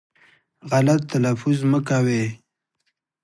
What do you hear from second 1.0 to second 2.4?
تلفظ مه کوی